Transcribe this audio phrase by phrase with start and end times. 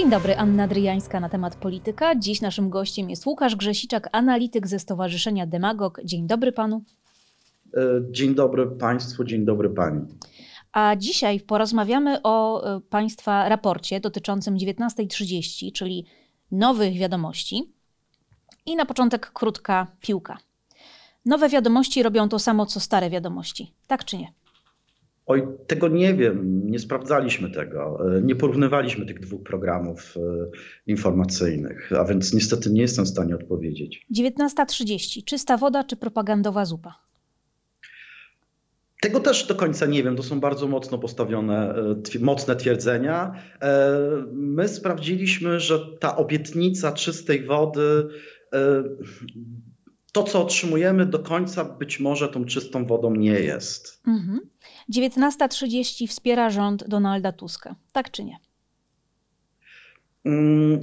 [0.00, 2.14] Dzień dobry, Anna Dryjańska na temat polityka.
[2.14, 6.00] Dziś naszym gościem jest Łukasz Grzesiczak, analityk ze Stowarzyszenia Demagog.
[6.04, 6.82] Dzień dobry panu.
[7.76, 10.00] E, dzień dobry państwu, dzień dobry pani.
[10.72, 16.06] A dzisiaj porozmawiamy o e, państwa raporcie dotyczącym 19.30, czyli
[16.50, 17.72] nowych wiadomości.
[18.66, 20.38] I na początek krótka piłka.
[21.24, 23.74] Nowe wiadomości robią to samo, co stare wiadomości.
[23.86, 24.32] Tak czy nie?
[25.26, 30.20] Oj, tego nie wiem, nie sprawdzaliśmy tego, e, nie porównywaliśmy tych dwóch programów e,
[30.86, 34.06] informacyjnych, a więc niestety nie jestem w stanie odpowiedzieć.
[34.16, 36.94] 19.30, czysta woda czy propagandowa zupa?
[39.02, 40.16] Tego też do końca nie wiem.
[40.16, 41.74] To są bardzo mocno postawione,
[42.14, 43.34] e, mocne twierdzenia.
[44.32, 48.08] My sprawdziliśmy, że ta obietnica czystej wody
[50.12, 54.02] to, co otrzymujemy do końca, być może tą czystą wodą nie jest.
[54.06, 54.40] Mhm.
[54.90, 57.74] 19.30 wspiera rząd Donalda Tuska.
[57.92, 58.36] Tak czy nie?
[60.24, 60.80] Mm,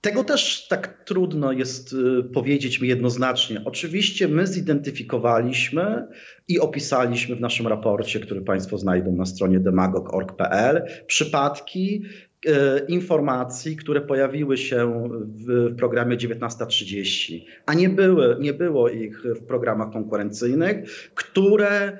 [0.00, 3.62] tego też tak trudno jest y, powiedzieć mi jednoznacznie.
[3.64, 6.06] Oczywiście my zidentyfikowaliśmy
[6.48, 12.02] i opisaliśmy w naszym raporcie, który Państwo znajdą na stronie demagog.org.pl, przypadki
[12.46, 19.46] E, informacji, które pojawiły się w programie 19.30, a nie, były, nie było ich w
[19.46, 21.98] programach konkurencyjnych, które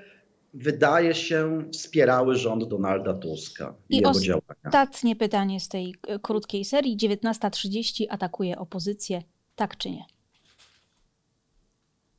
[0.57, 4.43] wydaje się wspierały rząd Donalda Tuska i, I jego działania.
[4.67, 6.97] Ostatnie pytanie z tej krótkiej serii.
[6.97, 9.23] 19.30 atakuje opozycję,
[9.57, 10.05] tak czy nie?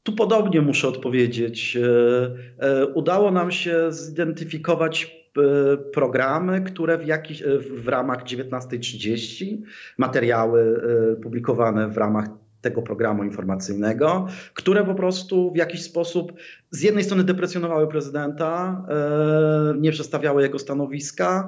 [0.04, 1.78] Tu podobnie muszę odpowiedzieć.
[1.78, 9.58] E, e, udało nam się zidentyfikować E, programy, które w, jakiś, e, w ramach 19.30,
[9.98, 10.82] materiały
[11.14, 12.28] e, publikowane w ramach
[12.70, 16.34] tego programu informacyjnego, które po prostu w jakiś sposób
[16.72, 18.84] z jednej strony deprecjonowały prezydenta,
[19.80, 21.48] nie przedstawiały jego stanowiska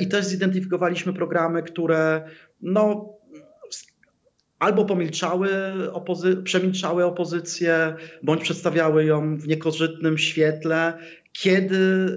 [0.00, 2.28] i też zidentyfikowaliśmy programy, które
[2.62, 3.08] no,
[4.58, 5.48] albo pomilczały,
[5.92, 10.98] opozy- przemilczały opozycję, bądź przedstawiały ją w niekorzystnym świetle,
[11.32, 12.08] kiedy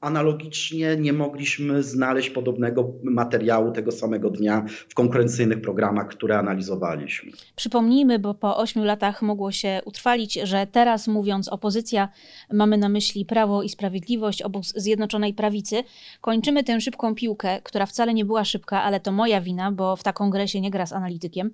[0.00, 7.32] Analogicznie nie mogliśmy znaleźć podobnego materiału tego samego dnia w konkurencyjnych programach, które analizowaliśmy.
[7.56, 12.08] Przypomnijmy, bo po ośmiu latach mogło się utrwalić, że teraz mówiąc opozycja,
[12.52, 15.84] mamy na myśli Prawo i Sprawiedliwość, obóz Zjednoczonej Prawicy.
[16.20, 20.02] Kończymy tę szybką piłkę, która wcale nie była szybka, ale to moja wina, bo w
[20.02, 21.50] taką grę się nie gra z analitykiem.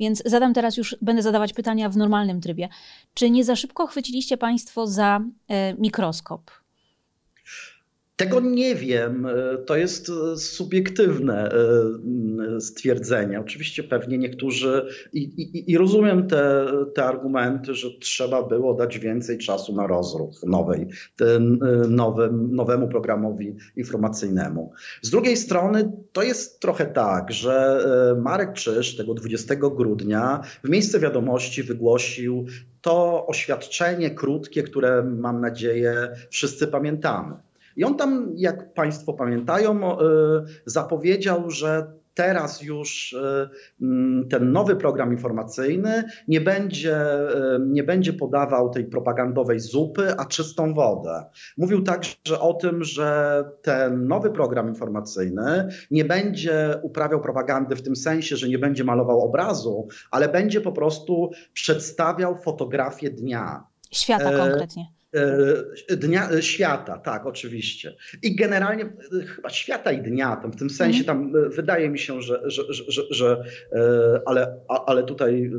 [0.00, 2.68] Więc zadam teraz już, będę zadawać pytania w normalnym trybie.
[3.14, 6.61] Czy nie za szybko chwyciliście Państwo za e, mikroskop?
[8.16, 9.26] Tego nie wiem.
[9.26, 13.40] E, to jest e, subiektywne e, stwierdzenie.
[13.40, 19.38] Oczywiście pewnie niektórzy i, i, i, rozumiem te, te argumenty, że trzeba było dać więcej
[19.38, 20.86] czasu na rozruch nowej,
[21.16, 21.58] ten
[21.88, 24.72] nowym, nowemu programowi informacyjnemu.
[25.02, 27.84] Z drugiej strony to jest trochę tak, że
[28.20, 32.46] Marek Czyż tego 20 grudnia w miejsce wiadomości wygłosił
[32.80, 37.34] to oświadczenie krótkie, które mam nadzieję wszyscy pamiętamy.
[37.76, 40.04] I on tam, jak Państwo pamiętają, e,
[40.66, 43.48] zapowiedział, że teraz już e,
[44.30, 50.74] ten nowy program informacyjny nie będzie, e, nie będzie podawał tej propagandowej zupy, a czystą
[50.74, 51.24] wodę.
[51.56, 57.96] Mówił także o tym, że ten nowy program informacyjny nie będzie uprawiał propagandy w tym
[57.96, 63.64] sensie, że nie będzie malował obrazu, ale będzie po prostu przedstawiał fotografię dnia.
[63.92, 65.01] Świata konkretnie.
[65.14, 67.96] E, dnia e, świata, tak, oczywiście.
[68.22, 72.22] I generalnie e, chyba świata i dnia, tam w tym sensie tam wydaje mi się,
[72.22, 73.44] że, że, że, że, że
[74.26, 74.56] ale,
[74.86, 75.50] ale tutaj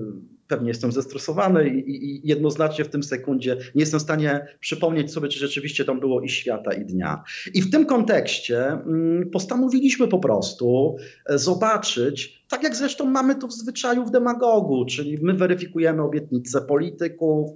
[0.47, 5.29] pewnie jestem zestresowany i, i, jednoznacznie w tym sekundzie nie jestem w stanie przypomnieć sobie,
[5.29, 7.23] czy rzeczywiście tam było i świata, i dnia.
[7.53, 10.97] I w tym kontekście mm, postanowiliśmy po prostu
[11.29, 17.51] zobaczyć, tak jak zresztą mamy to w zwyczaju w demagogu, czyli my weryfikujemy obietnice polityków,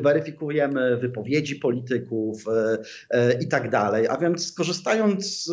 [0.00, 2.78] weryfikujemy wypowiedzi polityków e,
[3.10, 4.08] e, i tak dalej.
[4.08, 5.52] A więc korzystając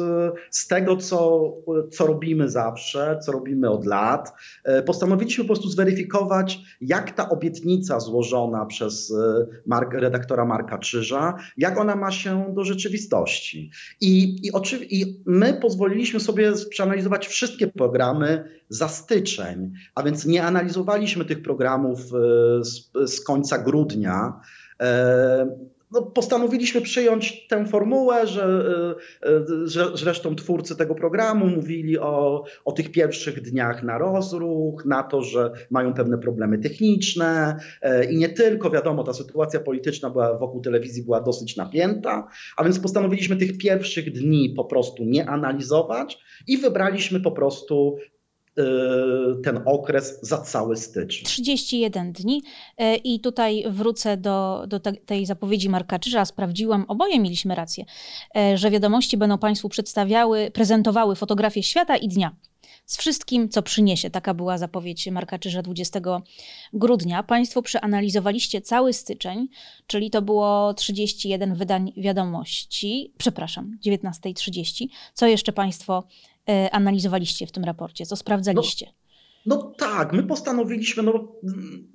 [0.51, 1.51] z tego, co,
[1.91, 4.33] co robimy zawsze, co robimy od lat,
[4.63, 9.13] e, postanowiliśmy po prostu zweryfikować, jak ta obietnica złożona przez
[9.65, 13.71] Mark, redaktora Marka Czyża, jak ona ma się do rzeczywistości.
[14.01, 14.51] I, i,
[14.89, 21.99] i my pozwoliliśmy sobie przeanalizować wszystkie programy, za styczeń, a więc nie analizowaliśmy tych programów
[21.99, 24.39] e, z, z końca grudnia.
[24.81, 28.73] E, no, postanowiliśmy przyjąć tę formułę, że,
[29.63, 35.21] że zresztą twórcy tego programu mówili o, o tych pierwszych dniach na rozruch, na to,
[35.21, 37.59] że mają pewne problemy techniczne.
[38.09, 42.27] I nie tylko, wiadomo, ta sytuacja polityczna była wokół telewizji była dosyć napięta,
[42.57, 47.97] a więc postanowiliśmy tych pierwszych dni po prostu nie analizować i wybraliśmy po prostu
[49.43, 51.25] ten okres za cały styczeń.
[51.25, 52.41] 31 dni
[52.81, 56.25] y, i tutaj wrócę do, do tej zapowiedzi Marka Czyża.
[56.25, 57.85] Sprawdziłam, oboje mieliśmy rację,
[58.53, 62.35] y, że wiadomości będą Państwu przedstawiały, prezentowały fotografię świata i dnia
[62.85, 64.09] z wszystkim, co przyniesie.
[64.09, 65.99] Taka była zapowiedź Marka Czyża 20
[66.73, 67.23] grudnia.
[67.23, 69.47] Państwo przeanalizowaliście cały styczeń,
[69.87, 74.87] czyli to było 31 wydań wiadomości, przepraszam, 19.30.
[75.13, 76.32] Co jeszcze Państwo e,
[76.71, 78.05] analizowaliście w tym raporcie?
[78.05, 78.85] Co sprawdzaliście?
[79.45, 81.27] No, no tak, my postanowiliśmy, no,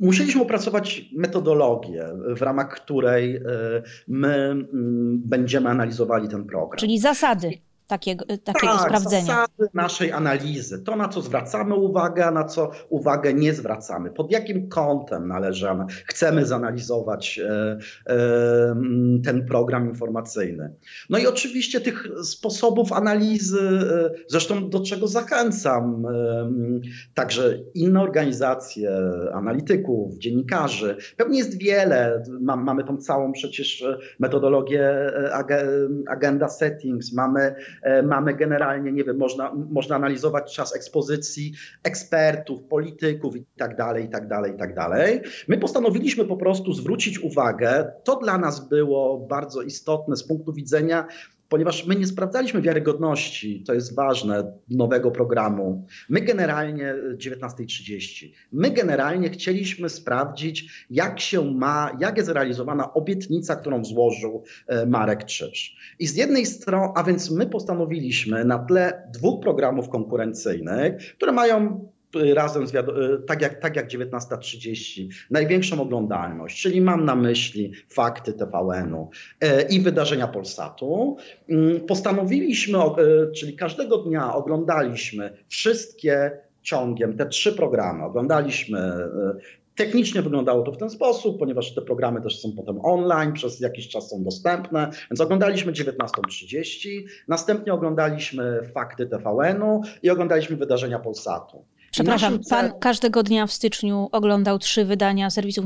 [0.01, 2.07] musieliśmy opracować metodologię,
[2.37, 3.41] w ramach której e,
[4.09, 6.79] my mm, będziemy analizowali ten program.
[6.79, 7.53] Czyli zasady
[7.89, 9.27] takiego, takiego tak, sprawdzenia.
[9.27, 14.31] zasady naszej analizy, to na co zwracamy uwagę, a na co uwagę nie zwracamy, pod
[14.33, 18.17] jakim kątem należymy, chcemy zanalizować e, e,
[19.25, 20.73] ten program informacyjny.
[21.11, 26.07] No i oczywiście tych sposobów analizy, e, zresztą do czego zachęcam
[27.15, 28.91] także inne organizacje,
[29.33, 33.85] analityków, dziennikarzy, pewnie jest wiele, mamy tą całą przecież
[34.19, 35.13] metodologię
[36.09, 41.53] agenda settings, mamy E, mamy generalnie, nie wiem, można, można analizować czas ekspozycji
[41.83, 45.21] ekspertów, polityków i tak dalej, i tak dalej, i tak dalej.
[45.49, 51.07] My postanowiliśmy po prostu zwrócić uwagę, to dla nas było bardzo istotne z punktu widzenia
[51.49, 55.87] ponieważ my nie sprawdzaliśmy wiarygodności, to jest ważne, nowego programu.
[56.09, 63.85] My generalnie 19.30, my generalnie chcieliśmy sprawdzić, jak się ma, jak jest realizowana obietnica, którą
[63.85, 65.77] złożył e, Marek Krzyż.
[65.99, 71.89] I z jednej strony, a więc my postanowiliśmy na tle dwóch programów konkurencyjnych, które mają
[72.35, 72.79] razem z, y,
[73.27, 79.11] tak jak, tak jak 19.30, największą oglądalność, czyli mam na myśli fakty TVN-u
[79.41, 81.17] e, i wydarzenia Polsatu.
[81.49, 82.93] Mm, postanowiliśmy, e,
[83.37, 86.31] czyli każdego dnia oglądaliśmy wszystkie
[86.63, 88.05] ciągiem te trzy programy.
[88.05, 88.79] Oglądaliśmy
[89.79, 93.89] Technicznie wyglądało to w ten sposób, ponieważ te programy też są potem online, przez jakiś
[93.89, 101.65] czas są dostępne, więc oglądaliśmy 19.30, następnie oglądaliśmy fakty TVN-u i oglądaliśmy wydarzenia Polsatu.
[101.91, 105.65] Przepraszam, pan każdego dnia w styczniu oglądał trzy wydania serwisów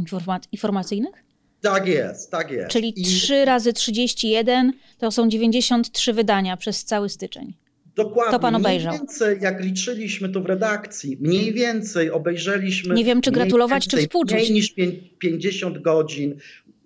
[0.53, 1.25] informacyjnych?
[1.61, 2.71] Tak jest, tak jest.
[2.71, 3.05] Czyli I...
[3.05, 7.55] 3 razy 31 to są 93 wydania przez cały styczeń.
[7.97, 8.33] Dokładnie.
[8.33, 8.93] To pan obejrzał.
[8.93, 12.95] Mniej więcej, jak liczyliśmy to w redakcji, mniej więcej obejrzeliśmy.
[12.95, 14.39] Nie wiem, czy gratulować, więcej, czy współczuć.
[14.39, 14.75] Mniej niż
[15.19, 16.35] 50 godzin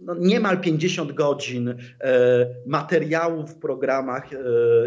[0.07, 1.77] no, niemal 50 godzin e,
[2.67, 4.37] materiałów w programach e,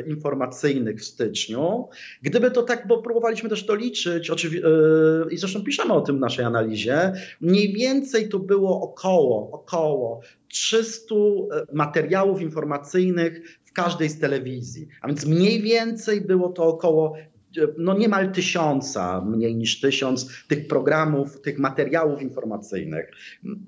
[0.08, 1.88] informacyjnych w styczniu.
[2.22, 6.18] Gdyby to tak, bo próbowaliśmy też to liczyć, oczywi- e, i zresztą piszemy o tym
[6.18, 11.16] w naszej analizie, mniej więcej to było około, około 300
[11.74, 14.88] materiałów informacyjnych w każdej z telewizji.
[15.02, 17.16] A więc mniej więcej było to około
[17.78, 23.12] no niemal tysiąca, mniej niż tysiąc tych programów, tych materiałów informacyjnych,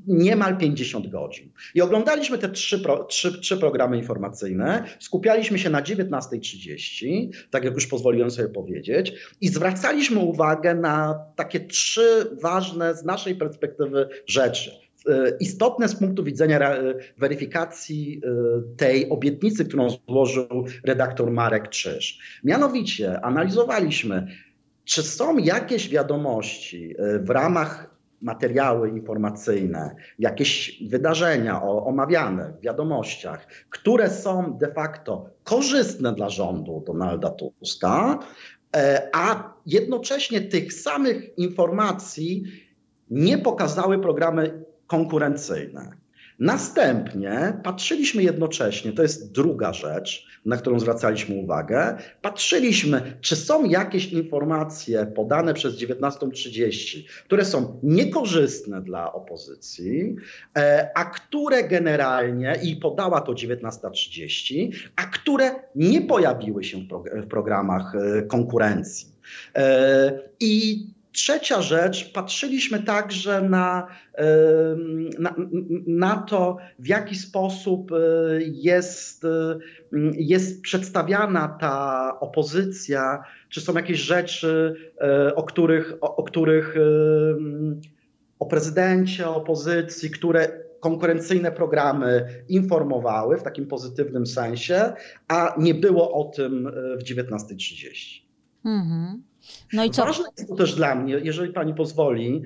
[0.08, 1.52] niemal 50 godzin.
[1.76, 7.74] I oglądaliśmy te trzy, pro, trzy, trzy programy informacyjne, skupialiśmy się na 19.30, tak jak
[7.74, 14.91] już pozwoliłem sobie powiedzieć, i zwracaliśmy uwagę na takie trzy ważne z naszej perspektywy rzeczy.
[15.10, 22.20] E, istotne z punktu widzenia e, weryfikacji e, tej obietnicy, którą złożył redaktor Marek Krzyż.
[22.44, 24.28] Mianowicie analizowaliśmy,
[24.86, 34.58] czy są jakieś wiadomości w ramach materiały informacyjne, jakieś wydarzenia omawiane w wiadomościach, które są
[34.58, 38.20] de facto korzystne dla rządu Donalda Tuska,
[39.14, 42.44] a jednocześnie tych samych informacji
[43.12, 44.61] nie pokazały programy
[44.92, 45.92] konkurencyjne.
[46.40, 54.14] Następnie patrzyliśmy jednocześnie, to jest druga rzecz, na którą zwracaliśmy uwagę, patrzyliśmy, czy są jakieś
[54.14, 60.16] informacje podane przez 19.30, które są niekorzystne dla opozycji,
[60.58, 66.78] e, a które generalnie, i podała to 19.30, a które nie pojawiły się
[67.16, 69.08] w programach e, konkurencji.
[69.56, 73.88] E, I Trzecia rzecz, patrzyliśmy także na,
[75.20, 75.36] na,
[75.88, 77.96] na, to, w jaki sposób e,
[78.42, 79.60] jest, e,
[80.14, 86.76] jest przedstawiana ta opozycja, czy są jakieś rzeczy, e, o których, o, o których
[88.40, 94.94] o prezydencie opozycji, które konkurencyjne programy informowały w takim pozytywnym sensie,
[95.28, 98.22] a nie było o tym w 19.30.
[98.66, 99.31] Mhm.
[99.74, 100.06] No i co?
[100.06, 102.42] Ważne jest to też dla mnie, jeżeli pani pozwoli,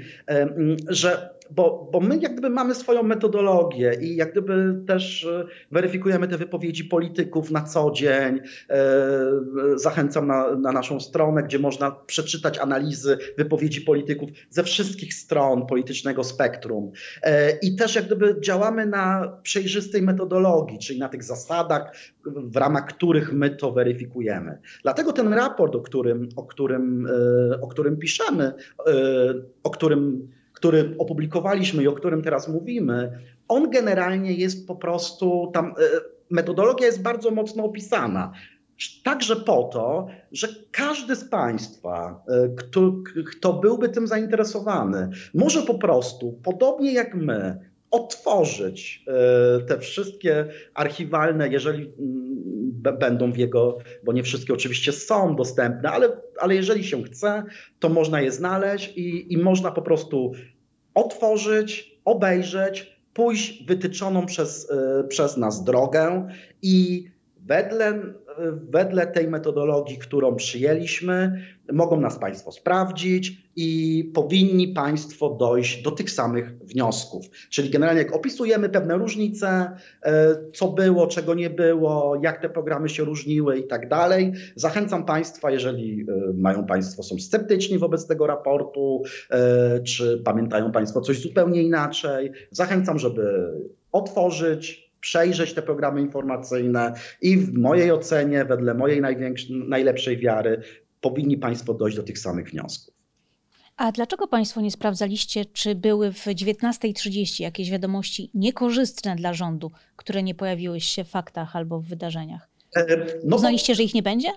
[0.88, 6.28] że bo, bo my jak gdyby mamy swoją metodologię i jak gdyby też e, weryfikujemy
[6.28, 8.40] te wypowiedzi polityków na co dzień.
[8.70, 8.80] E,
[9.76, 16.24] zachęcam na, na naszą stronę, gdzie można przeczytać analizy wypowiedzi polityków ze wszystkich stron politycznego
[16.24, 16.92] spektrum.
[17.24, 22.86] E, I też jak gdyby działamy na przejrzystej metodologii, czyli na tych zasadach, w ramach
[22.86, 24.58] których my to weryfikujemy.
[24.84, 27.08] Dlatego ten raport, o którym, o którym,
[27.62, 28.54] o którym piszemy,
[29.64, 30.28] o którym
[30.66, 35.66] który opublikowaliśmy i o którym teraz mówimy, on generalnie jest po prostu tam.
[35.66, 35.72] E,
[36.30, 38.32] metodologia jest bardzo mocno opisana.
[39.04, 42.94] Także po to, że każdy z Państwa, e, kto,
[43.32, 47.60] kto byłby tym zainteresowany, może po prostu, podobnie jak my,
[47.92, 52.36] otworzyć e, te wszystkie archiwalne, jeżeli mm,
[53.00, 57.44] będą w jego, bo nie wszystkie oczywiście są dostępne, ale, ale jeżeli się chce,
[57.80, 60.32] to można je znaleźć i, i można po prostu
[60.96, 66.30] otworzyć, obejrzeć, pójść wytyczoną przez, e, przez nas drogę
[66.62, 67.08] i
[67.46, 68.04] wedle,
[68.70, 71.42] wedle tej metodologii, którą przyjęliśmy,
[71.74, 77.26] mogą nas Państwo sprawdzić i powinni Państwo dojść do tych samych wniosków.
[77.50, 79.72] Czyli generalnie jak opisujemy pewne różnice,
[80.04, 85.06] e, co było, czego nie było, jak te programy się różniły i tak dalej, zachęcam
[85.06, 91.22] Państwa, jeżeli e, mają Państwo, są sceptyczni wobec tego raportu, e, czy pamiętają Państwo coś
[91.22, 93.54] zupełnie inaczej, zachęcam, żeby
[93.92, 99.02] otworzyć, przejrzeć te programy informacyjne i w mojej ocenie, wedle mojej
[99.50, 100.62] najlepszej wiary,
[101.02, 102.96] powinni Państwo dojść do tych samych wniosków.
[103.78, 110.24] A dlaczego Państwo nie sprawdzaliście, czy były w 19.30 jakieś wiadomości niekorzystne dla rządu, które
[110.24, 112.50] nie pojawiły się w faktach albo w wydarzeniach?
[112.76, 114.30] E, no Uznaliście, że ich nie będzie?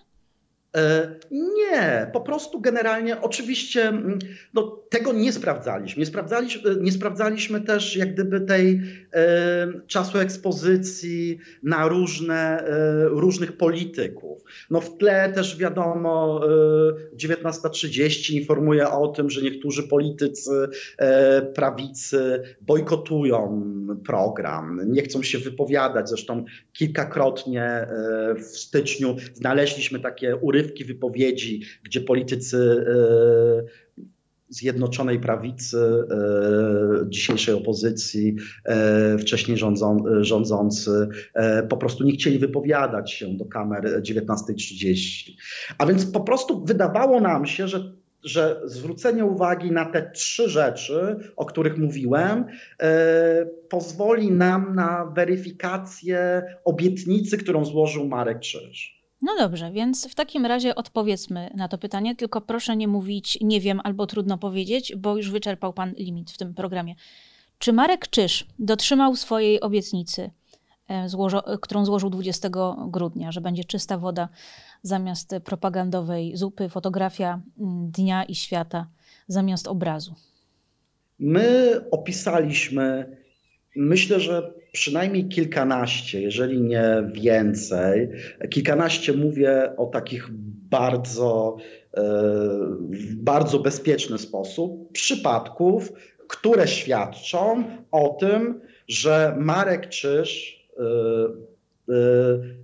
[0.76, 4.18] E, nie, po prostu generalnie oczywiście mm,
[4.54, 6.00] no, tego nie sprawdzaliśmy.
[6.00, 8.80] Nie sprawdzaliśmy, nie sprawdzaliśmy też jak gdyby tej
[9.12, 14.42] e, czasu ekspozycji na różne, e, różnych polityków.
[14.70, 16.40] No w tle też wiadomo,
[17.12, 23.62] e, 19.30 informuje o tym, że niektórzy politycy e, prawicy bojkotują
[24.06, 26.08] program, nie chcą się wypowiadać.
[26.08, 33.88] Zresztą kilkakrotnie e, w styczniu znaleźliśmy takie urywki urywki wypowiedzi, gdzie politycy e,
[34.50, 41.08] Zjednoczonej Prawicy, e, dzisiejszej opozycji, e, wcześniej rządzą, rządzący,
[41.68, 45.32] po prostu nie chcieli wypowiadać się do kamer 19.30.
[45.78, 51.16] A więc po prostu wydawało nam się, że że zwrócenie uwagi na te trzy rzeczy,
[51.36, 52.44] o których mówiłem,
[53.68, 58.97] pozwoli nam na weryfikację obietnicy, którą złożył Marek Krzyż.
[59.22, 63.60] No dobrze, więc w takim razie odpowiedzmy na to pytanie, tylko proszę nie mówić nie
[63.60, 66.94] wiem albo trudno powiedzieć, bo już wyczerpał Pan limit w tym programie.
[67.58, 70.30] Czy Marek Czyż dotrzymał swojej obietnicy,
[70.88, 71.06] e,
[71.60, 72.48] którą złożył 20
[72.88, 74.28] grudnia, że będzie czysta woda
[74.82, 78.86] zamiast propagandowej zupy, fotografia mm, dnia i świata
[79.28, 80.14] zamiast obrazu?
[81.18, 83.16] My opisaliśmy,
[83.76, 88.08] myślę, że przynajmniej kilkanaście, jeżeli nie więcej.
[88.50, 90.28] Kilkanaście mówię o takich
[90.70, 91.56] bardzo,
[91.96, 92.02] e,
[93.16, 95.92] bardzo bezpieczny sposób przypadków,
[96.28, 100.82] które świadczą o tym, że Marek Czyż e,
[101.94, 102.58] e,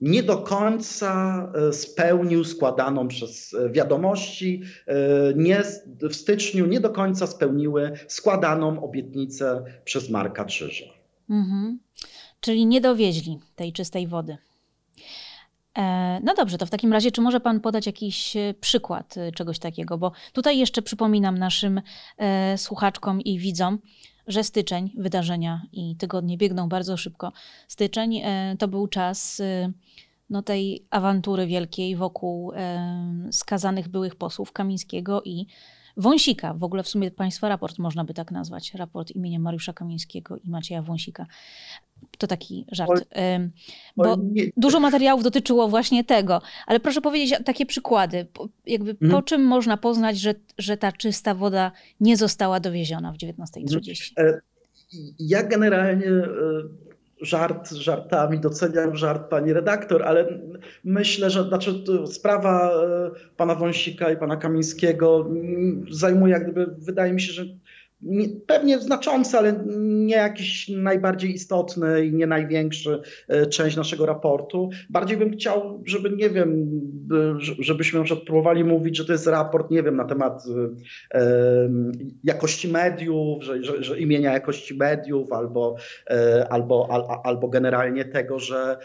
[0.00, 4.62] nie do końca spełnił składaną przez wiadomości,
[5.36, 5.62] nie,
[6.02, 11.01] w styczniu nie do końca spełniły składaną obietnicę przez Marka Czyża.
[11.32, 11.78] Mhm.
[12.40, 14.36] Czyli nie dowieźli tej czystej wody.
[15.78, 19.32] E, no dobrze, to w takim razie, czy może Pan podać jakiś e, przykład e,
[19.32, 19.98] czegoś takiego?
[19.98, 21.82] Bo tutaj jeszcze przypominam naszym
[22.18, 23.78] e, słuchaczkom i widzom,
[24.26, 27.32] że styczeń, wydarzenia i tygodnie biegną bardzo szybko.
[27.68, 29.72] Styczeń e, to był czas e,
[30.30, 32.52] no, tej awantury wielkiej wokół
[33.30, 35.46] skazanych byłych posłów Kamińskiego i
[35.96, 36.54] Wąsika.
[36.54, 38.74] W ogóle w sumie Państwa raport można by tak nazwać.
[38.74, 41.26] Raport imieniem Mariusza Kamińskiego i Macieja Wąsika.
[42.18, 43.04] To taki żart.
[43.96, 44.16] Bo
[44.56, 46.42] dużo materiałów dotyczyło właśnie tego.
[46.66, 48.26] Ale proszę powiedzieć takie przykłady.
[48.66, 49.10] Jakby mhm.
[49.10, 54.12] po czym można poznać, że, że ta czysta woda nie została dowieziona w 19.30?
[54.18, 54.40] E,
[55.18, 56.06] ja generalnie
[57.22, 60.38] żart żartami, doceniam żart pani redaktor, ale
[60.84, 65.30] myślę, że znaczy, sprawa e, pana Wąsika i pana Kamińskiego
[65.90, 67.44] zajmuje, jak gdyby, wydaje mi się, że
[68.46, 74.70] pewnie znaczący, ale nie jakiś najbardziej istotny i nie największy e, część naszego raportu.
[74.90, 76.70] Bardziej bym chciał, żeby, nie wiem,
[77.58, 80.44] żebyśmy na przykład próbowali mówić, że to jest raport, nie wiem, na temat
[81.14, 81.20] e,
[82.24, 85.76] jakości mediów, że, że, że imienia jakości mediów albo,
[86.10, 88.76] e, albo, al, albo generalnie tego, że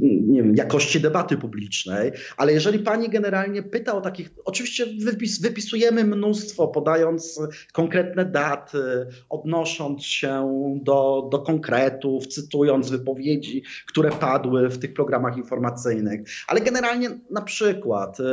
[0.00, 6.04] nie wiem, jakości debaty publicznej, ale jeżeli pani generalnie pyta o takich, oczywiście wypis, wypisujemy
[6.04, 7.40] mnóstwo, podając
[7.72, 8.78] konkretne daty,
[9.28, 10.48] odnosząc się
[10.82, 18.20] do, do konkretów, cytując wypowiedzi, które padły w tych programach informacyjnych, ale generalnie na przykład
[18.20, 18.24] y,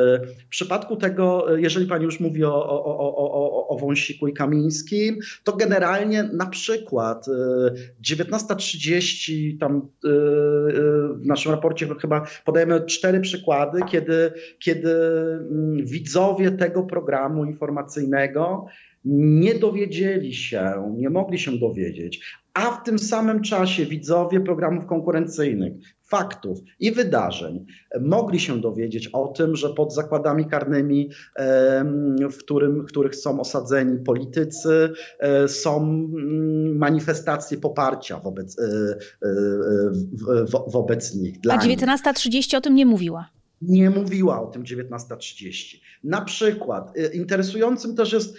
[0.45, 5.19] w przypadku tego, jeżeli pani już mówi o, o, o, o, o Wąsiku i Kamińskim,
[5.43, 7.25] to generalnie na przykład
[8.01, 9.87] 19.30 y, tam
[11.15, 18.65] w naszym raporcie chyba podajemy cztery przykłady, kiedy, kiedy mm, widzowie tego programu informacyjnego
[19.05, 25.73] nie dowiedzieli się, nie mogli się dowiedzieć, a w tym samym czasie widzowie programów konkurencyjnych,
[26.07, 27.65] faktów i wydarzeń
[28.01, 31.09] mogli się dowiedzieć o tym, że pod zakładami karnymi,
[32.31, 38.63] w, którym, których są osadzeni politycy, e, są mm, manifestacje poparcia wobec, e,
[39.23, 41.35] e, wobec nich.
[41.49, 45.77] A 19.30 o tym nie mówiła nie mówiła o tym 19.30.
[46.03, 48.37] Na przykład y, interesującym też jest,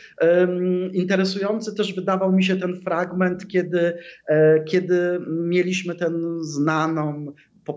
[0.92, 7.32] interesujący też wydawał mi się ten fragment, kiedy, e, kiedy mieliśmy ten znaną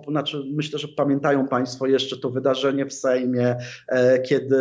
[0.07, 3.55] znaczy myślę, że pamiętają Państwo jeszcze to wydarzenie w Sejmie,
[3.87, 4.57] e, kiedy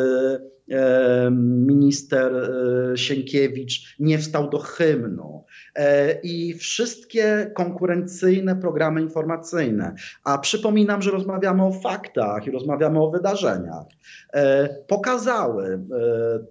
[1.67, 5.45] minister e, Sienkiewicz nie wstał do hymnu
[5.75, 9.95] e, i wszystkie konkurencyjne programy informacyjne,
[10.25, 13.85] a przypominam, że rozmawiamy o faktach i rozmawiamy o wydarzeniach,
[14.33, 15.81] e, pokazały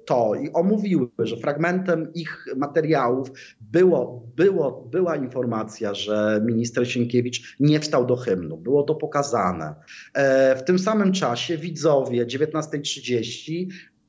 [0.06, 3.32] to i omówiły, że fragmentem ich materiałów
[3.62, 8.58] było, było, była informacja, że minister Sienkiewicz nie wstał do hymnu.
[8.58, 9.76] Było to pokazane.
[10.56, 13.68] W tym samym czasie widzowie 19.30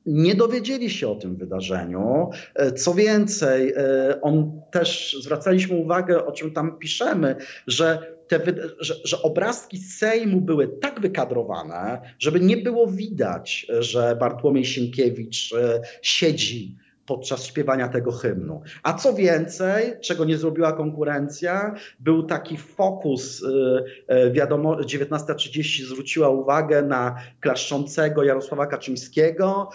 [0.09, 2.29] nie dowiedzieli się o tym wydarzeniu.
[2.55, 7.35] E, co więcej, e, on też zwracaliśmy uwagę, o czym tam piszemy,
[7.67, 8.39] że te,
[8.79, 15.81] że, że, obrazki Sejmu były tak wykadrowane, żeby nie było widać, że Bartłomiej Sienkiewicz e,
[16.01, 16.75] siedzi
[17.09, 18.61] podczas śpiewania tego hymnu.
[18.83, 26.29] A co więcej, czego nie zrobiła konkurencja, był taki fokus, y, y, wiadomo, 19.30 zwróciła
[26.29, 29.69] uwagę na klaszczącego Jarosława Kaczyńskiego,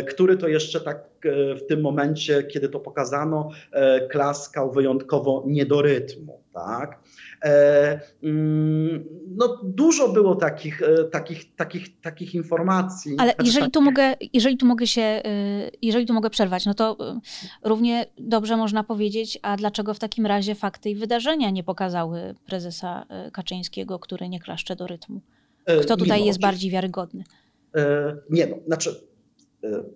[0.00, 1.09] y, który to jeszcze tak
[1.56, 3.50] w tym momencie, kiedy to pokazano,
[4.10, 6.40] klaskał wyjątkowo nie do rytmu.
[6.52, 6.98] Tak?
[7.44, 9.04] E, mm,
[9.36, 13.14] no, dużo było takich, e, takich, takich, takich informacji.
[13.18, 15.22] Ale znaczy, jeżeli, tu mogę, jeżeli tu mogę się, e,
[15.82, 16.96] jeżeli tu mogę przerwać, no to
[17.62, 23.06] równie dobrze można powiedzieć, a dlaczego w takim razie fakty i wydarzenia nie pokazały prezesa
[23.32, 25.20] Kaczyńskiego, który nie klaszcze do rytmu?
[25.82, 27.24] Kto tutaj jest bardziej wiarygodny?
[28.30, 29.09] Nie, no, znaczy,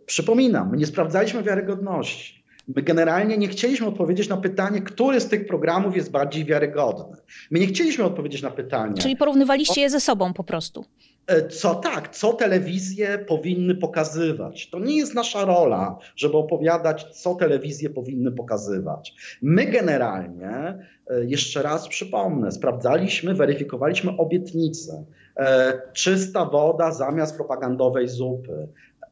[0.07, 2.45] przypominam, nie sprawdzaliśmy wiarygodności.
[2.69, 7.17] My generalnie nie chcieliśmy odpowiedzieć na pytanie, który z tych programów jest bardziej wiarygodny.
[7.51, 8.95] My nie chcieliśmy odpowiedzieć na pytanie.
[9.03, 10.85] Czyli porównywaliście je ze sobą po prostu.
[11.27, 14.71] E, co tak, co telewizje powinny pokazywać.
[14.71, 19.15] To nie jest nasza rola, żeby opowiadać, co telewizje powinny pokazywać.
[19.43, 25.05] My generalnie, e, jeszcze raz przypomnę, sprawdzaliśmy, weryfikowaliśmy obietnice.
[25.37, 28.69] E, czysta woda zamiast propagandowej zupy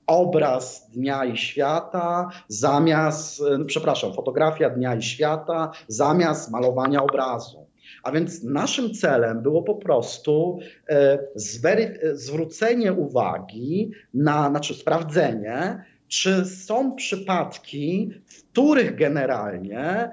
[0.06, 7.66] obraz dnia i świata zamiast, e, przepraszam, fotografia dnia i świata zamiast malowania obrazu.
[8.02, 11.18] A więc naszym celem było po prostu e,
[12.14, 20.10] zwrócenie uwagi na, znaczy sprawdzenie, czy są przypadki, w których generalnie E,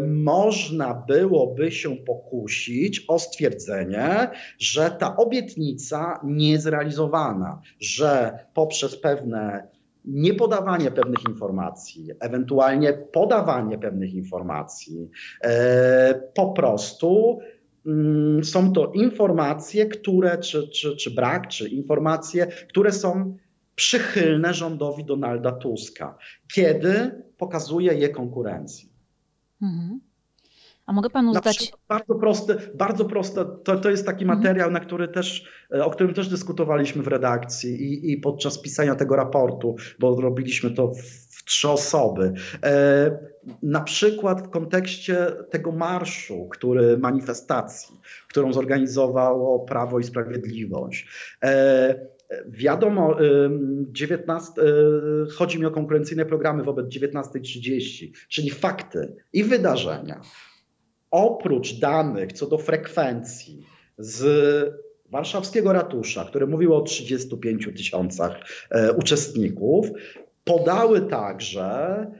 [0.00, 9.68] można byłoby się pokusić o stwierdzenie, że ta obietnica nie jest realizowana, że poprzez pewne
[10.04, 15.10] niepodawanie pewnych informacji, ewentualnie podawanie pewnych informacji,
[15.44, 17.38] e, po prostu
[17.86, 23.36] mm, są to informacje, które, czy, czy, czy brak, czy informacje, które są
[23.74, 26.18] przychylne rządowi Donalda Tuska,
[26.54, 28.89] kiedy pokazuje je konkurencji.
[29.62, 30.00] Mhm.
[30.86, 31.72] A mogę panu zadać.
[31.88, 33.44] Bardzo proste, bardzo proste.
[33.64, 34.38] To, to jest taki mhm.
[34.38, 35.44] materiał, na który też,
[35.74, 40.70] e, o którym też dyskutowaliśmy w redakcji i, i podczas pisania tego raportu, bo robiliśmy
[40.70, 42.32] to w, w trzy osoby.
[42.64, 43.18] E,
[43.62, 51.08] na przykład w kontekście tego marszu, który manifestacji, którą zorganizowało Prawo i Sprawiedliwość.
[51.44, 53.16] E, Wiadomo,
[53.92, 54.52] 19,
[55.34, 60.20] chodzi mi o konkurencyjne programy wobec 19.30, czyli fakty i wydarzenia.
[61.10, 63.66] Oprócz danych co do frekwencji
[63.98, 64.24] z
[65.10, 68.36] warszawskiego ratusza, które mówiło o 35 tysiącach
[68.96, 69.86] uczestników,
[70.44, 72.19] podały także E,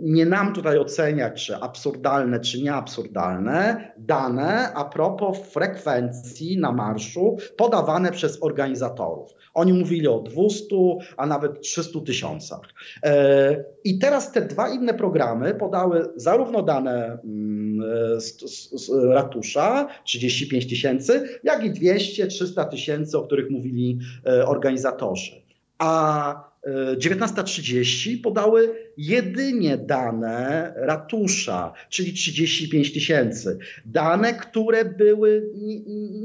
[0.00, 8.12] nie nam tutaj oceniać, czy absurdalne, czy nieabsurdalne dane a propos frekwencji na marszu podawane
[8.12, 9.30] przez organizatorów.
[9.54, 10.76] Oni mówili o 200,
[11.16, 12.60] a nawet 300 tysiącach.
[13.02, 19.88] E, I teraz te dwa inne programy podały zarówno dane mm, z, z, z ratusza
[20.04, 25.32] 35 tysięcy, jak i 200, 300 tysięcy, o których mówili e, organizatorzy.
[25.78, 33.58] A 19.30 podały jedynie dane ratusza, czyli 35 tysięcy.
[33.86, 35.50] Dane, które były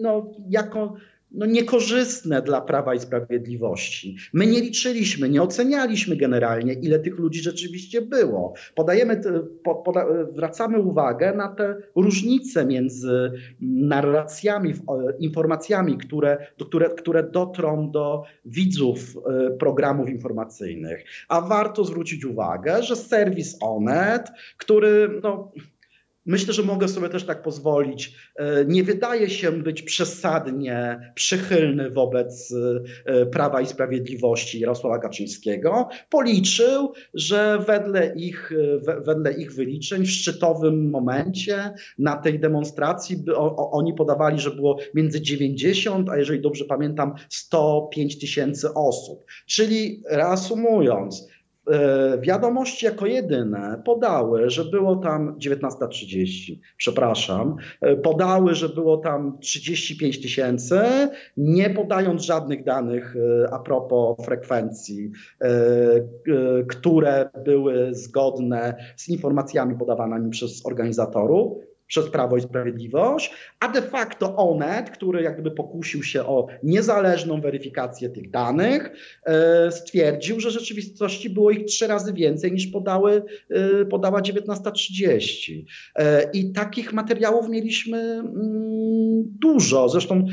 [0.02, 0.96] no, jako
[1.34, 4.15] no, niekorzystne dla Prawa i Sprawiedliwości.
[4.34, 8.54] My nie liczyliśmy, nie ocenialiśmy generalnie, ile tych ludzi rzeczywiście było.
[8.76, 9.22] Podajemy,
[9.86, 14.74] poda, zwracamy uwagę na te różnice między narracjami,
[15.19, 21.06] informacjami, które, które, które dotrą do widzów e, programów informacyjnych.
[21.30, 25.52] A warto zwrócić uwagę, że serwis Onet, który no,
[26.25, 28.15] Myślę, że mogę sobie też tak pozwolić.
[28.36, 32.53] E, nie wydaje się być przesadnie przychylny wobec
[33.05, 35.89] e, Prawa i Sprawiedliwości Jarosława Kaczyńskiego.
[36.09, 38.51] Policzył, że wedle ich,
[39.05, 43.23] wedle ich wyliczeń w szczytowym momencie na tej demonstracji
[43.57, 49.25] oni podawali, że było między 90, a jeżeli dobrze pamiętam, 105 tysięcy osób.
[49.45, 51.42] Czyli reasumując, E,
[52.21, 60.21] wiadomości jako jedyne podały, że było tam 19.30, przepraszam, e, podały, że było tam 35
[60.21, 60.82] tysięcy,
[61.38, 65.12] nie podając żadnych danych e, a propos frekwencji,
[66.67, 74.36] które były zgodne z informacjami podawanymi przez organizatorów przez Prawo i Sprawiedliwość, a de facto
[74.36, 78.91] Onet, który jakby pokusił się o niezależną weryfikację tych danych,
[79.26, 85.65] e, stwierdził, że w rzeczywistości było ich trzy razy więcej niż podały, e, podała 19.30.
[85.96, 90.26] E, I takich materiałów mieliśmy mm, dużo, zresztą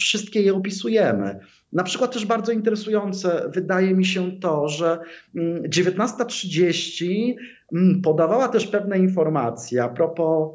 [0.00, 1.40] wszystkie je opisujemy.
[1.76, 4.98] Na przykład też bardzo interesujące wydaje mi się to, że
[5.34, 7.34] 19.30
[7.72, 10.50] mm, mm, podawała też pewne informacje a propos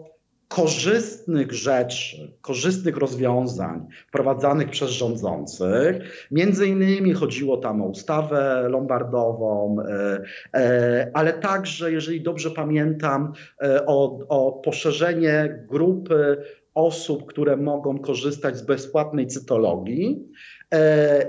[0.47, 6.27] korzystnych rzeczy, korzystnych rozwiązań wprowadzanych przez rządzących.
[6.31, 10.21] Między innymi chodziło tam o ustawę lombardową, e,
[10.53, 16.37] e, ale także, jeżeli dobrze pamiętam, e, o, o poszerzenie grupy
[16.73, 20.31] osób, które mogą korzystać z bezpłatnej cytologii.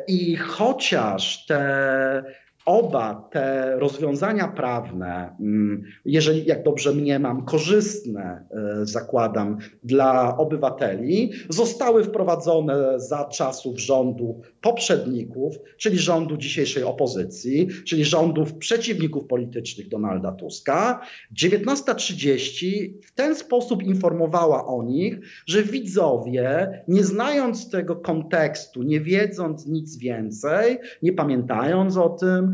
[0.07, 2.23] I chociaż te
[2.67, 12.05] oba te rozwiązania prawne, mm, jeżeli, jak dobrze mniemam, korzystne, e, zakładam, dla obywateli, zostały
[12.05, 21.01] wprowadzone za czasów rządu poprzedników, czyli rządu dzisiejszej opozycji, czyli rządów przeciwników politycznych Donalda Tuska.
[21.37, 29.67] 19.30 w ten sposób informowała o nich, że widzowie, nie znając tego kontekstu, nie wiedząc
[29.67, 32.52] nic więcej, nie pamiętając o tym,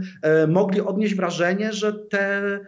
[0.49, 2.61] mogli odnieść wrażenie, że te,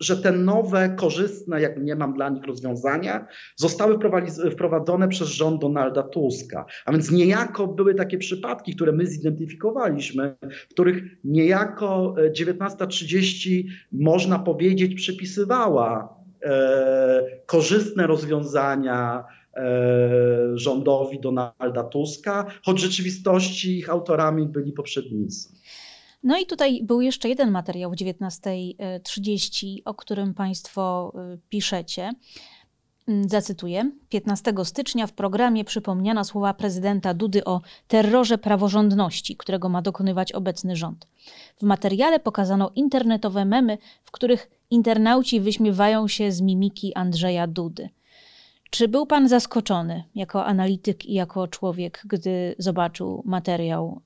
[0.00, 3.98] że te nowe, korzystne, jak nie mam dla nich rozwiązania, zostały
[4.50, 6.66] wprowadzone przez rząd Donalda Tuska.
[6.84, 10.36] A więc niejako były takie przypadki, które my zidentyfikowaliśmy,
[10.68, 19.24] w których niejako 19.30 e, można powiedzieć przypisywała e, korzystne rozwiązania
[19.56, 19.68] e,
[20.54, 25.57] rządowi Donalda Tuska, choć w rzeczywistości ich autorami byli poprzednicy.
[26.22, 32.10] No i tutaj był jeszcze jeden materiał w 19.30, o którym Państwo y, piszecie.
[33.08, 33.90] Mm, zacytuję.
[34.08, 40.76] 15 stycznia w programie przypomniano słowa prezydenta Dudy o terrorze praworządności, którego ma dokonywać obecny
[40.76, 41.06] rząd.
[41.58, 47.88] W materiale pokazano internetowe memy, w których internauci wyśmiewają się z mimiki Andrzeja Dudy.
[48.70, 54.00] Czy był pan zaskoczony jako analityk i jako człowiek, gdy zobaczył materiał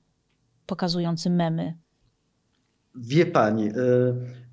[0.65, 1.82] pokazujący memy
[2.95, 3.73] Wie pani, y,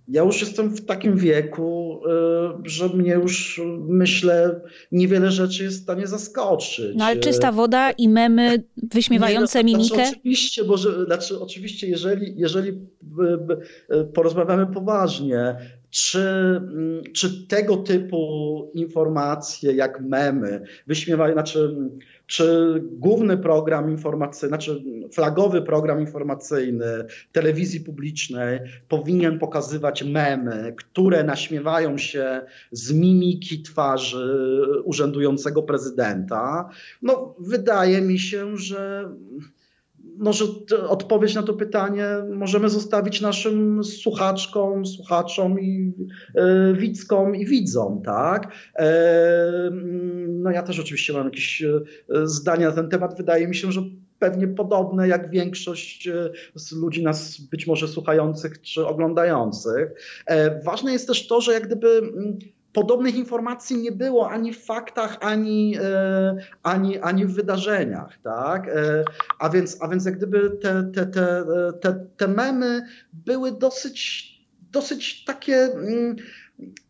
[0.08, 2.00] ja już jestem w takim wieku,
[2.64, 4.60] y, że mnie już myślę,
[4.92, 6.96] niewiele rzeczy jest w stanie zaskoczyć.
[6.96, 9.94] No ale czysta woda i memy wyśmiewające Nie, no, mimikę?
[9.96, 15.56] Znaczy, oczywiście, bo znaczy, oczywiście, jeżeli, jeżeli y, porozmawiamy poważnie,
[15.90, 21.76] czy, mm, czy tego typu informacje jak memy, wyśmiewają, znaczy,
[22.30, 26.86] czy główny program informacyjny, znaczy flagowy program informacyjny
[27.32, 32.40] telewizji publicznej powinien pokazywać memy, które naśmiewają się
[32.72, 36.70] z mimiki twarzy urzędującego prezydenta.
[37.02, 39.10] No, wydaje mi się, że
[40.18, 40.44] może
[40.88, 45.92] odpowiedź na to pytanie możemy zostawić naszym słuchaczkom, słuchaczom i
[46.34, 48.52] e, widzkom i widzom, tak?
[48.76, 49.70] E,
[50.28, 51.80] no ja też oczywiście mam jakieś e,
[52.24, 53.16] zdania na ten temat.
[53.16, 53.82] Wydaje mi się, że
[54.18, 56.08] pewnie podobne jak większość
[56.54, 59.90] z ludzi nas być może słuchających czy oglądających.
[60.64, 62.38] Ważne jest też to, że jak gdyby mm,
[62.72, 68.18] podobnych informacji nie było ani w faktach, ani, e, ani, ani w wydarzeniach.
[68.22, 68.68] Tak?
[68.68, 69.04] E,
[69.38, 71.44] a, więc, a więc jak gdyby te, te, te,
[71.80, 74.29] te, te memy były dosyć,
[74.72, 75.56] dosyć takie.
[75.56, 76.16] Mm,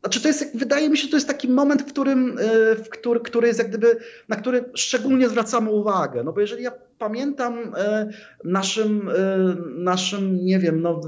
[0.00, 3.20] znaczy to jest, wydaje mi się, to jest taki moment, w którym, e, w który,
[3.20, 3.96] który jest jak gdyby,
[4.28, 6.24] na który szczególnie zwracamy uwagę.
[6.24, 8.08] No bo jeżeli ja pamiętam e,
[8.44, 11.00] naszym, e, naszym, nie wiem, no,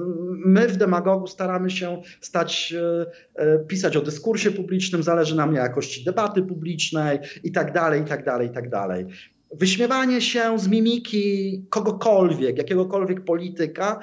[0.45, 2.75] my w Demagogu staramy się stać,
[3.69, 8.25] pisać o dyskursie publicznym, zależy nam na jakości debaty publicznej i tak dalej, i tak
[8.25, 9.07] dalej, i tak dalej.
[9.55, 14.01] Wyśmiewanie się z mimiki kogokolwiek, jakiegokolwiek polityka,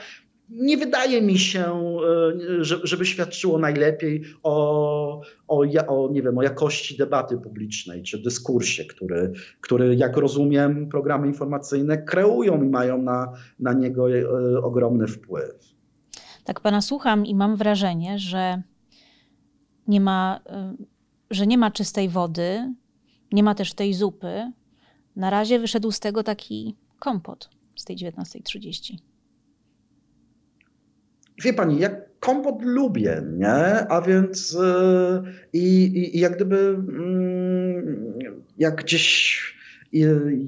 [0.50, 6.98] nie wydaje mi się, e, żeby świadczyło najlepiej o, o, o, nie wiem, o jakości
[6.98, 9.32] debaty publicznej czy dyskursie, który,
[9.62, 14.24] który, jak rozumiem, programy informacyjne kreują i mają na, na niego e,
[14.64, 15.76] ogromny wpływ.
[16.44, 18.62] Tak pana słucham i mam wrażenie, że
[19.88, 20.76] nie ma, e,
[21.32, 22.74] że nie ma czystej wody,
[23.32, 24.52] nie ma też tej zupy.
[25.16, 29.09] Na razie wyszedł z tego taki kompot z tej 19.30.
[31.44, 33.88] Wie pani, ja kompot lubię, nie?
[33.90, 35.24] A więc yy,
[35.54, 39.60] i, i jak gdyby yy, jak gdzieś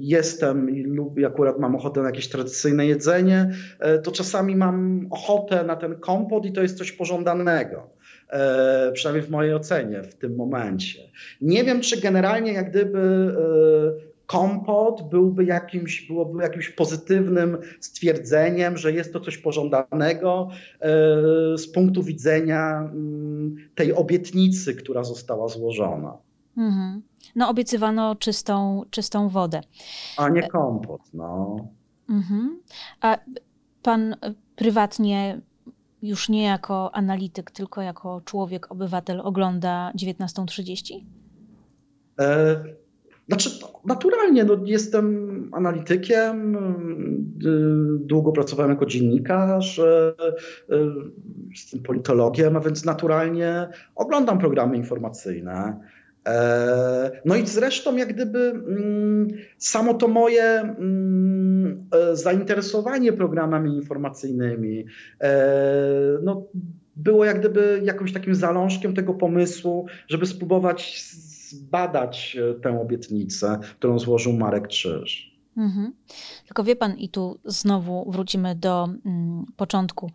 [0.00, 3.50] jestem i lubię, akurat mam ochotę na jakieś tradycyjne jedzenie,
[3.80, 7.90] yy, to czasami mam ochotę na ten kompot i to jest coś pożądanego.
[8.32, 10.98] Yy, przynajmniej w mojej ocenie w tym momencie.
[11.40, 18.92] Nie wiem, czy generalnie jak gdyby yy, kompot byłby jakimś, byłoby jakimś pozytywnym stwierdzeniem, że
[18.92, 20.48] jest to coś pożądanego
[20.80, 20.88] e,
[21.58, 26.16] z punktu widzenia mm, tej obietnicy, która została złożona.
[26.56, 27.02] Mhm.
[27.36, 29.60] No, obiecywano czystą, czystą wodę.
[30.16, 31.56] A nie kompot, no.
[32.10, 32.60] Mhm.
[33.00, 33.18] A
[33.82, 34.16] pan
[34.56, 35.40] prywatnie
[36.02, 41.04] już nie jako analityk, tylko jako człowiek, obywatel ogląda 19.30?
[42.20, 42.64] E,
[43.28, 43.50] znaczy,
[43.84, 50.76] naturalnie, no, jestem analitykiem, y, długo pracowałem jako dziennikarz, y, y,
[51.50, 55.80] jestem politologiem, a więc naturalnie oglądam programy informacyjne.
[56.28, 64.84] E, no i zresztą, jak gdyby mm, samo to moje mm, e, zainteresowanie programami informacyjnymi
[65.20, 66.46] e, no,
[66.96, 71.04] było jak gdyby jakimś takim zalążkiem tego pomysłu, żeby spróbować
[71.52, 75.32] zbadać e, tę obietnicę, którą złożył Marek Krzyż.
[75.56, 75.92] Mhm.
[76.46, 80.10] Tylko wie pan, i tu znowu wrócimy do mm, początku.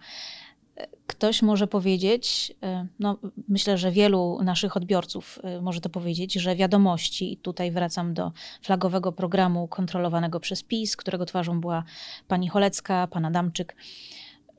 [1.08, 6.56] Ktoś może powiedzieć, e, no myślę, że wielu naszych odbiorców e, może to powiedzieć, że
[6.56, 11.84] wiadomości, i tutaj wracam do flagowego programu kontrolowanego przez PiS, którego twarzą była
[12.28, 13.76] pani Cholecka, pan Adamczyk,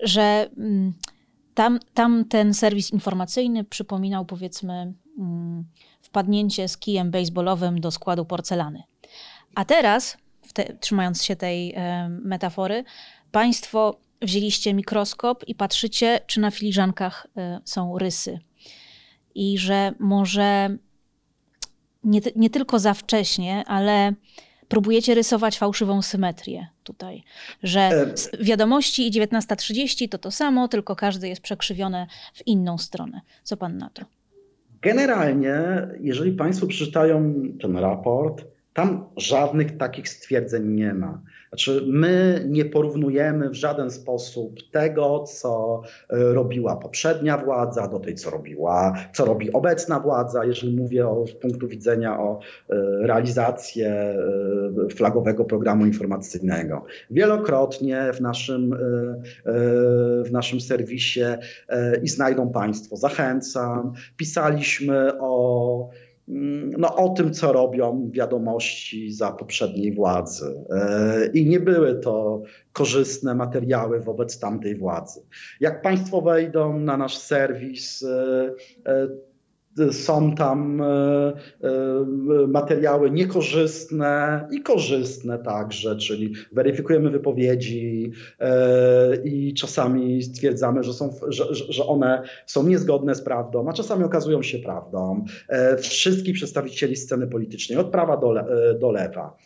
[0.00, 0.92] że mm,
[1.54, 4.92] tam, tam ten serwis informacyjny przypominał powiedzmy
[6.02, 8.82] wpadnięcie z kijem baseballowym do składu porcelany.
[9.54, 10.16] A teraz,
[10.52, 12.84] te, trzymając się tej e, metafory,
[13.32, 18.38] Państwo wzięliście mikroskop i patrzycie, czy na filiżankach e, są rysy.
[19.34, 20.76] I że może
[22.04, 24.12] nie, nie tylko za wcześnie, ale
[24.68, 27.24] próbujecie rysować fałszywą symetrię tutaj,
[27.62, 33.20] że e, wiadomości i 19.30 to to samo, tylko każdy jest przekrzywione w inną stronę.
[33.42, 34.17] Co pan na to?
[34.82, 38.44] Generalnie, jeżeli Państwo przeczytają ten raport,
[38.78, 41.22] tam żadnych takich stwierdzeń nie ma.
[41.48, 48.14] Znaczy, my nie porównujemy w żaden sposób tego, co e, robiła poprzednia władza, do tej,
[48.14, 52.74] co robiła, co robi obecna władza, jeżeli mówię o, z punktu widzenia o e,
[53.06, 56.84] realizację e, flagowego programu informacyjnego.
[57.10, 58.78] Wielokrotnie w naszym,
[60.24, 61.24] w naszym serwisie
[62.02, 65.90] i znajdą Państwo, zachęcam, pisaliśmy o
[66.78, 70.64] no, o tym, co robią wiadomości za poprzedniej władzy.
[71.34, 75.20] I nie były to korzystne materiały wobec tamtej władzy.
[75.60, 78.04] Jak Państwo wejdą na nasz serwis,
[79.90, 81.32] są tam e, e,
[82.48, 91.54] materiały niekorzystne i korzystne także, czyli weryfikujemy wypowiedzi e, i czasami stwierdzamy, że, są, że,
[91.54, 95.24] że one są niezgodne z prawdą, a czasami okazują się prawdą.
[95.78, 98.34] Wszystkich przedstawicieli sceny politycznej, od prawa do,
[98.80, 99.36] do lewa.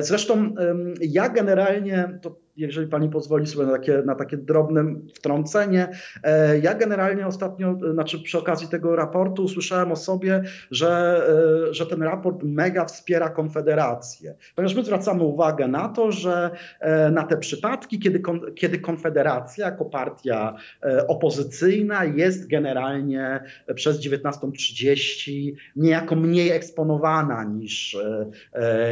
[0.00, 0.54] Zresztą
[1.00, 4.84] ja generalnie, to jeżeli pani pozwoli sobie na takie, na takie drobne
[5.14, 5.88] wtrącenie.
[6.22, 11.22] E, ja generalnie ostatnio, znaczy przy okazji tego raportu usłyszałem o sobie, że,
[11.68, 14.34] e, że ten raport mega wspiera Konfederację.
[14.56, 18.22] Ponieważ my zwracamy uwagę na to, że e, na te przypadki, kiedy,
[18.54, 20.54] kiedy Konfederacja jako partia
[21.08, 23.40] opozycyjna jest generalnie
[23.74, 27.96] przez 19.30 niejako mniej eksponowana niż,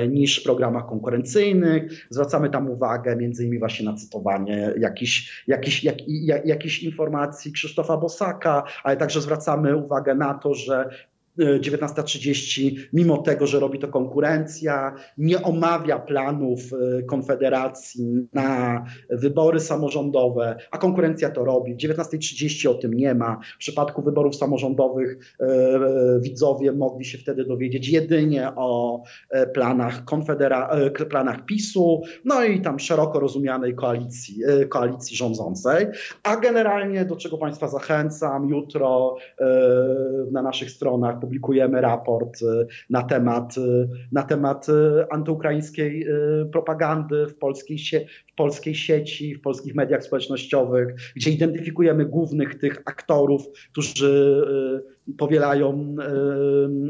[0.08, 2.06] niż w programach konkurencyjnych.
[2.10, 8.64] Zwracamy tam uwagę między innymi właśnie na cytowanie jakichś, jakichś, jak, jak, informacji Krzysztofa Bosaka,
[8.84, 10.90] ale także zwracamy uwagę na to, że
[11.38, 20.56] 19.30, mimo tego, że robi to konkurencja, nie omawia planów e, Konfederacji na wybory samorządowe,
[20.70, 21.74] a konkurencja to robi.
[21.74, 23.40] W 19.30 o tym nie ma.
[23.54, 29.02] W przypadku wyborów samorządowych e, e, widzowie mogli się wtedy dowiedzieć jedynie o
[29.54, 30.70] planach, konfedera
[31.10, 35.86] planach PiSu, no i tam szeroko rozumianej koalicji, koalicji rządzącej.
[36.22, 39.16] A generalnie, do czego Państwa zachęcam, jutro
[40.32, 44.72] na naszych stronach publikujemy raport y, na temat, y, na temat y,
[45.10, 46.06] antyukraińskiej
[46.52, 47.78] propagandy w polskiej,
[48.32, 54.42] w polskiej sieci, w polskich mediach społecznościowych, gdzie identyfikujemy głównych tych aktorów, którzy
[55.18, 55.96] powielają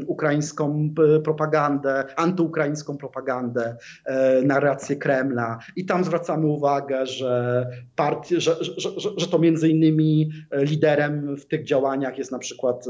[0.07, 0.89] ukraińską
[1.23, 5.59] propagandę, antyukraińską propagandę, e, narrację Kremla.
[5.75, 11.45] I tam zwracamy uwagę, że, partii, że, że, że, że to między innymi liderem w
[11.45, 12.85] tych działaniach jest na przykład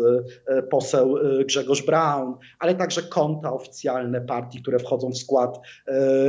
[0.47, 5.59] e, poseł e, Grzegorz Braun, ale także konta oficjalne partii, które wchodzą w skład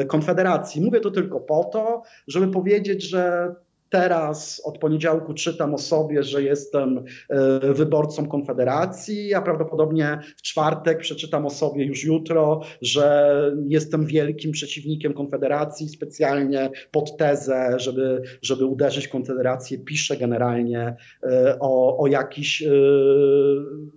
[0.09, 0.83] Konfederacji.
[0.83, 3.55] Mówię to tylko po to, żeby powiedzieć, że
[3.91, 10.99] Teraz od poniedziałku czytam o sobie, że jestem e, wyborcą Konfederacji, a prawdopodobnie w czwartek
[10.99, 13.31] przeczytam o sobie już jutro, że
[13.69, 15.89] jestem wielkim przeciwnikiem Konfederacji.
[15.89, 22.71] Specjalnie pod tezę, żeby, żeby uderzyć Konfederację, piszę generalnie e, o, o jakiś, e,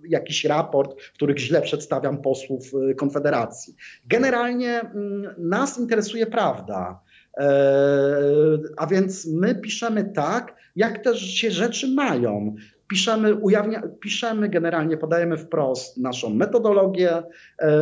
[0.08, 3.74] jakiś raport, w których źle przedstawiam posłów Konfederacji.
[4.06, 7.03] Generalnie mm, nas interesuje prawda.
[7.36, 12.54] E, a więc my piszemy tak, jak też się rzeczy mają.
[12.88, 17.22] Piszemy, ujawnia, piszemy generalnie, podajemy wprost naszą metodologię.
[17.60, 17.80] E,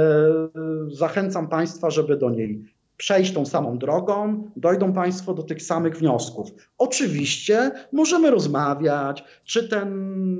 [0.88, 2.64] zachęcam Państwa, żeby do niej
[2.96, 6.50] przejść tą samą drogą, dojdą Państwo do tych samych wniosków.
[6.78, 9.92] Oczywiście możemy rozmawiać, czy ten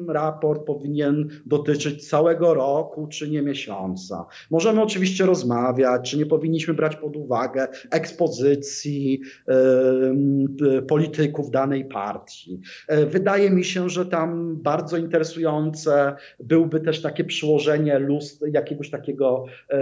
[0.09, 4.27] raport powinien dotyczyć całego roku, czy nie miesiąca.
[4.51, 9.21] Możemy oczywiście rozmawiać, czy nie powinniśmy brać pod uwagę ekspozycji
[10.79, 12.61] y, polityków danej partii.
[12.89, 19.45] E, wydaje mi się, że tam bardzo interesujące byłby też takie przyłożenie lust, jakiegoś takiego
[19.73, 19.77] y,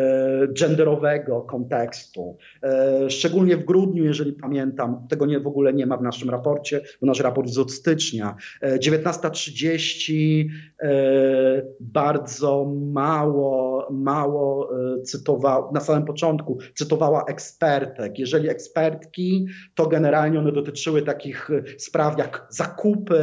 [0.61, 2.37] genderowego kontekstu.
[2.70, 6.80] E, szczególnie w grudniu, jeżeli pamiętam, tego nie, w ogóle nie ma w naszym raporcie,
[7.00, 8.37] bo nasz raport jest od stycznia.
[8.62, 10.44] 19.30
[10.83, 14.70] e, e, bardzo mało, mało
[15.04, 18.18] cytowała, na samym początku cytowała ekspertek.
[18.18, 23.20] Jeżeli ekspertki, to generalnie one dotyczyły takich spraw jak zakupy,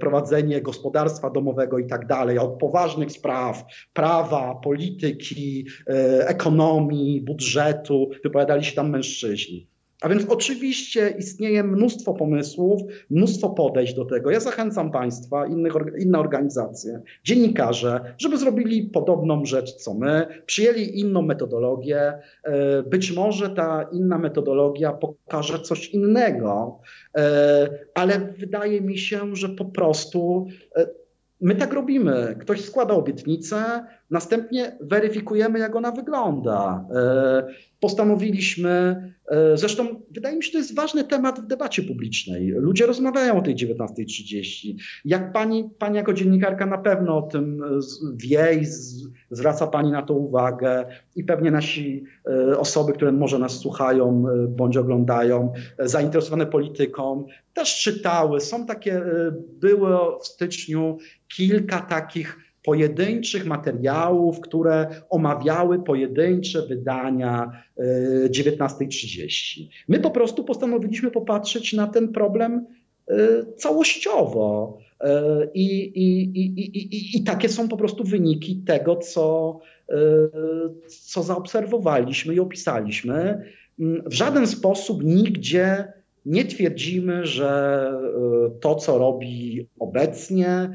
[0.00, 5.66] prowadzenie gospodarstwa domowego i tak dalej, od poważnych spraw, prawa, polityki,
[6.20, 8.10] ekonomii, budżetu,
[8.44, 9.66] wypowiadali się tam mężczyźni.
[10.00, 14.30] A więc oczywiście istnieje mnóstwo pomysłów, mnóstwo podejść do tego.
[14.30, 21.22] Ja zachęcam Państwa, innych, inne organizacje, dziennikarze, żeby zrobili podobną rzecz co my, przyjęli inną
[21.22, 22.12] metodologię.
[22.44, 26.80] E, być może ta inna metodologia pokaże coś innego,
[27.16, 30.86] e, ale wydaje mi się, że po prostu e,
[31.40, 32.36] my tak robimy.
[32.40, 36.84] Ktoś składa obietnicę, następnie weryfikujemy, jak ona wygląda
[37.84, 38.70] postanowiliśmy,
[39.28, 42.48] e, zresztą wydaje mi się, że to jest ważny temat w debacie publicznej.
[42.48, 44.76] Ludzie rozmawiają o tej 19.30.
[45.04, 47.66] Jak pani, pani jako dziennikarka na pewno o tym e,
[48.14, 48.66] wie i
[49.30, 54.76] zwraca pani na to uwagę i pewnie nasi e, osoby, które może nas słuchają bądź
[54.76, 58.40] oglądają, zainteresowane polityką, też czytały.
[58.40, 59.02] Są takie,
[59.60, 67.62] było w styczniu kilka takich pojedynczych materiałów, które omawiały pojedyncze wydania
[68.30, 69.68] 19.30.
[69.88, 72.66] My po prostu postanowiliśmy popatrzeć na ten problem
[73.56, 74.78] całościowo.
[75.54, 79.60] I, i, i, i, I takie są po prostu wyniki tego, co,
[80.88, 83.44] co zaobserwowaliśmy i opisaliśmy.
[84.06, 85.92] W żaden sposób nigdzie
[86.26, 87.90] nie twierdzimy, że
[88.46, 90.70] e, to, co robi obecnie e,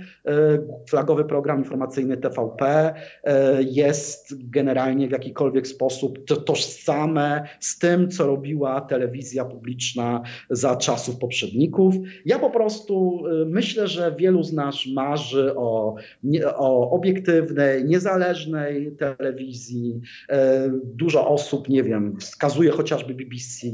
[0.89, 2.93] flagowy program informacyjny TVP,
[3.23, 11.17] e, jest generalnie w jakikolwiek sposób tożsame z tym, co robiła telewizja publiczna za czasów
[11.17, 11.95] poprzedników.
[12.25, 15.95] Ja po prostu myślę, że wielu z nas marzy o,
[16.55, 20.01] o obiektywnej, niezależnej telewizji.
[20.83, 23.67] Dużo osób, nie wiem, wskazuje chociażby BBC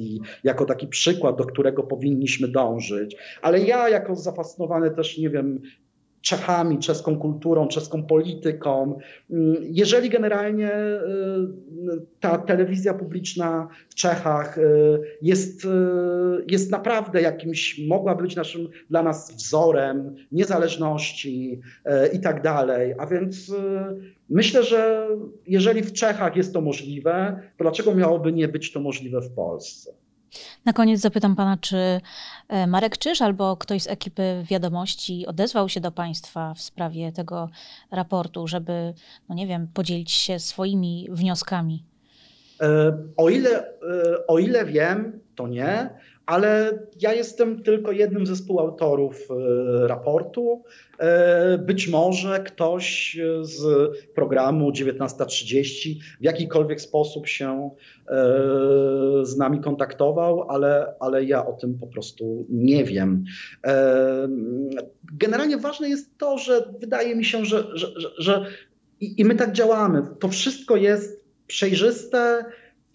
[0.44, 3.16] jako taki przykład, do którego którego powinniśmy dążyć.
[3.42, 5.62] Ale ja, jako zafascynowany też, nie wiem,
[6.22, 8.98] Czechami, czeską kulturą, czeską polityką.
[9.32, 11.00] Mm, jeżeli generalnie y,
[12.20, 15.70] ta telewizja publiczna w Czechach y, jest, y,
[16.48, 21.62] jest naprawdę jakimś, mogła być naszym dla nas wzorem niezależności
[22.14, 22.94] i tak dalej.
[22.98, 23.52] A więc
[24.30, 25.08] myślę, że
[25.48, 30.05] jeżeli w Czechach jest to możliwe, to dlaczego miałoby nie być to możliwe w Polsce?
[30.66, 32.02] Na koniec zapytam pana, czy
[32.48, 37.50] e, Marek Czyż albo ktoś z ekipy wiadomości odezwał się do państwa w sprawie tego
[37.92, 38.94] raportu, żeby,
[39.30, 41.84] no nie wiem, podzielić się swoimi wnioskami?
[42.62, 43.74] E, o ile, e,
[44.28, 45.90] o ile wiem, to nie
[46.26, 50.64] ale ja jestem tylko jednym ze współautorów e, raportu.
[51.00, 53.64] E, być może ktoś z
[54.16, 57.70] programu 1930 w jakikolwiek sposób się
[58.08, 58.16] e,
[59.24, 63.24] z nami kontaktował, ale, ale ja o tym po prostu nie wiem.
[65.14, 68.46] Generalnie ważne jest to, że wydaje mi się, że, że, że,
[69.02, 70.02] i my tak działamy.
[70.20, 72.46] To wszystko jest przejrzyste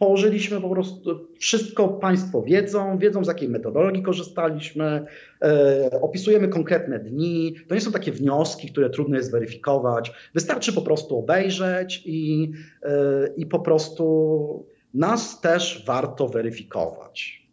[0.01, 5.07] położyliśmy po prostu wszystko Państwo wiedzą, wiedzą z jakiej metodologii korzystaliśmy,
[5.43, 7.55] e, opisujemy konkretne dni.
[7.69, 10.13] To nie są takie wnioski, które trudno jest weryfikować.
[10.35, 17.47] Wystarczy po prostu obejrzeć i, e, i po prostu nas też warto weryfikować.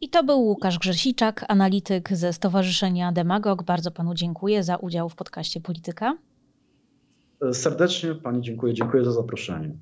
[0.00, 3.62] I to był Łukasz Grzesiczak, analityk ze Stowarzyszenia Demagog.
[3.62, 6.18] Bardzo panu dziękuję za udział w podcaście Polityka.
[7.52, 9.74] Serdecznie pani dziękuję, dziękuję za zaproszenie.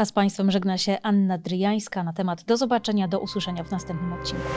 [0.00, 4.12] A z Państwem żegna się Anna Dryjańska na temat do zobaczenia, do usłyszenia w następnym
[4.12, 4.48] odcinku.